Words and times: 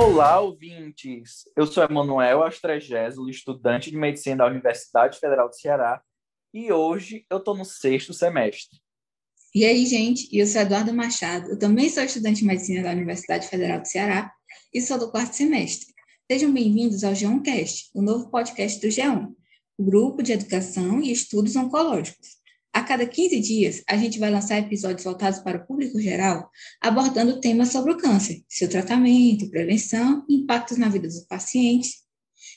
Olá, 0.00 0.38
ouvintes! 0.38 1.42
Eu 1.56 1.66
sou 1.66 1.82
Emanuel 1.82 2.44
Astrégésilo, 2.44 3.28
estudante 3.28 3.90
de 3.90 3.96
medicina 3.96 4.36
da 4.36 4.46
Universidade 4.46 5.18
Federal 5.18 5.48
do 5.48 5.56
Ceará, 5.56 6.00
e 6.54 6.72
hoje 6.72 7.26
eu 7.28 7.38
estou 7.38 7.56
no 7.56 7.64
sexto 7.64 8.14
semestre. 8.14 8.78
E 9.52 9.64
aí, 9.64 9.84
gente, 9.86 10.28
eu 10.32 10.46
sou 10.46 10.60
Eduardo 10.60 10.94
Machado, 10.94 11.50
eu 11.50 11.58
também 11.58 11.90
sou 11.90 12.04
estudante 12.04 12.42
de 12.42 12.46
medicina 12.46 12.84
da 12.84 12.92
Universidade 12.92 13.48
Federal 13.48 13.80
do 13.80 13.88
Ceará 13.88 14.32
e 14.72 14.80
sou 14.80 15.00
do 15.00 15.10
quarto 15.10 15.32
semestre. 15.32 15.92
Sejam 16.30 16.52
bem-vindos 16.52 17.02
ao 17.02 17.12
Geoncast, 17.12 17.90
o 17.92 18.00
novo 18.00 18.30
podcast 18.30 18.80
do 18.80 18.92
Geon, 18.92 19.32
o 19.76 19.84
grupo 19.84 20.22
de 20.22 20.32
educação 20.32 21.00
e 21.00 21.10
estudos 21.10 21.56
oncológicos. 21.56 22.38
A 22.72 22.82
cada 22.82 23.06
15 23.06 23.40
dias, 23.40 23.82
a 23.88 23.96
gente 23.96 24.18
vai 24.18 24.30
lançar 24.30 24.58
episódios 24.58 25.04
voltados 25.04 25.40
para 25.40 25.58
o 25.58 25.66
público 25.66 26.00
geral, 26.00 26.50
abordando 26.80 27.40
temas 27.40 27.70
sobre 27.70 27.92
o 27.92 27.96
câncer, 27.96 28.44
seu 28.48 28.68
tratamento, 28.68 29.50
prevenção 29.50 30.24
impactos 30.28 30.78
na 30.78 30.88
vida 30.88 31.08
dos 31.08 31.24
pacientes. 31.26 32.06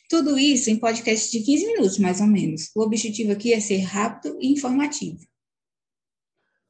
Tudo 0.09 0.37
isso 0.37 0.69
em 0.69 0.79
podcast 0.79 1.31
de 1.31 1.43
15 1.43 1.65
minutos, 1.67 1.97
mais 1.97 2.21
ou 2.21 2.27
menos. 2.27 2.69
O 2.75 2.81
objetivo 2.81 3.31
aqui 3.31 3.53
é 3.53 3.59
ser 3.59 3.79
rápido 3.79 4.37
e 4.39 4.51
informativo. 4.51 5.19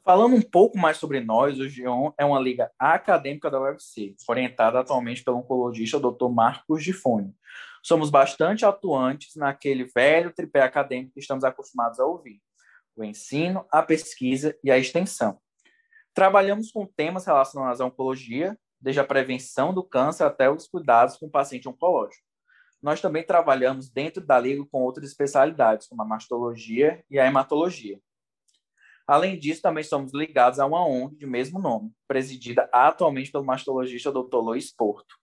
Falando 0.04 0.36
um 0.36 0.42
pouco 0.42 0.78
mais 0.78 0.98
sobre 0.98 1.20
nós, 1.20 1.60
o 1.60 1.70
GEON 1.70 2.12
é 2.18 2.26
uma 2.26 2.40
liga 2.40 2.72
acadêmica 2.78 3.52
da 3.52 3.62
UFC, 3.62 4.16
orientada 4.28 4.80
atualmente 4.80 5.24
pelo 5.24 5.38
oncologista 5.38 6.00
Dr. 6.00 6.30
Marcos 6.30 6.84
Gifone. 6.84 7.36
Somos 7.84 8.10
bastante 8.10 8.66
atuantes 8.66 9.36
naquele 9.36 9.86
velho 9.86 10.34
tripé 10.34 10.62
acadêmico 10.62 11.14
que 11.14 11.20
estamos 11.20 11.44
acostumados 11.44 12.00
a 12.00 12.06
ouvir: 12.06 12.42
o 12.96 13.04
ensino, 13.04 13.66
a 13.72 13.82
pesquisa 13.82 14.58
e 14.64 14.72
a 14.72 14.78
extensão. 14.78 15.40
Trabalhamos 16.14 16.72
com 16.72 16.86
temas 16.86 17.26
relacionados 17.26 17.80
à 17.80 17.86
oncologia, 17.86 18.58
desde 18.80 19.00
a 19.00 19.06
prevenção 19.06 19.74
do 19.74 19.84
câncer 19.84 20.24
até 20.24 20.50
os 20.50 20.68
cuidados 20.68 21.18
com 21.18 21.28
o 21.28 21.32
paciente 21.32 21.70
oncológico. 21.70 22.26
Nós 22.82 23.00
também 23.00 23.24
trabalhamos 23.24 23.90
dentro 23.90 24.26
da 24.26 24.40
liga 24.40 24.66
com 24.72 24.82
outras 24.82 25.10
especialidades, 25.10 25.88
como 25.88 26.02
a 26.02 26.06
mastologia 26.06 27.04
e 27.10 27.20
a 27.20 27.26
hematologia. 27.26 28.00
Além 29.08 29.38
disso, 29.38 29.62
também 29.62 29.84
somos 29.84 30.14
ligados 30.14 30.60
a 30.60 30.66
uma 30.66 30.86
ONG 30.86 31.16
de 31.16 31.28
mesmo 31.28 31.60
nome, 31.60 31.92
presidida 32.08 32.70
atualmente 32.72 33.32
pelo 33.32 33.46
mastologista 33.46 34.12
Dr. 34.12 34.38
Luiz 34.38 34.72
Porto. 34.74 35.16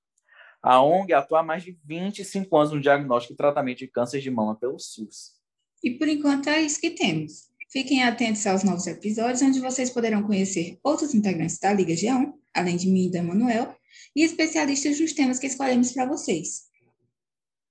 A 0.63 0.83
ONG 0.83 1.13
atua 1.13 1.41
há 1.41 1.43
mais 1.43 1.63
de 1.63 1.79
25 1.85 2.57
anos 2.57 2.73
no 2.73 2.81
diagnóstico 2.81 3.35
e 3.35 3.37
tratamento 3.37 3.79
de 3.79 3.89
câncer 3.89 4.21
de 4.21 4.31
mama 4.31 4.57
pelo 4.57 4.79
SUS. 4.79 5.39
E 5.83 5.93
por 5.93 6.09
enquanto 6.09 6.49
é 6.49 6.61
isso 6.61 6.81
que 6.81 6.91
temos. 6.91 7.49
Fiquem 7.71 8.03
atentos 8.03 8.47
aos 8.47 8.65
novos 8.65 8.87
episódios, 8.87 9.43
onde 9.43 9.61
vocês 9.61 9.91
poderão 9.91 10.23
conhecer 10.23 10.79
outros 10.83 11.15
integrantes 11.15 11.59
da 11.59 11.73
Liga 11.73 11.93
G1, 11.93 12.33
além 12.55 12.77
de 12.79 12.89
mim 12.89 13.09
e 13.09 13.11
da 13.11 13.23
Manuel, 13.23 13.77
e 14.17 14.25
especialistas 14.25 14.99
nos 14.99 15.13
temas 15.13 15.39
que 15.39 15.47
escolhemos 15.47 15.93
para 15.93 16.07
vocês. 16.07 16.63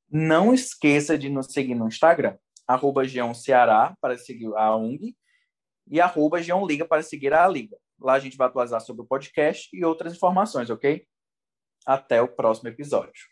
Não 0.09 0.53
esqueça 0.53 1.18
de 1.18 1.30
nos 1.30 1.48
seguir 1.48 1.73
no 1.73 1.88
Instagram, 1.88 2.38
arroba 2.68 3.03
Ceará, 3.34 3.98
para 4.00 4.18
seguir 4.18 4.53
a 4.56 4.75
ONG, 4.75 5.16
e 5.90 6.00
arroba 6.00 6.40
Liga 6.40 6.86
para 6.86 7.02
seguir 7.02 7.34
a 7.34 7.48
Liga. 7.48 7.75
Lá 8.00 8.14
a 8.14 8.20
gente 8.20 8.38
vai 8.38 8.48
atualizar 8.48 8.81
sobre 8.81 9.02
o 9.02 9.06
podcast 9.06 9.68
e 9.75 9.84
outras 9.84 10.14
informações, 10.14 10.70
ok? 10.70 11.08
Até 11.88 12.22
o 12.22 12.28
próximo 12.28 12.70
episódio. 12.70 13.28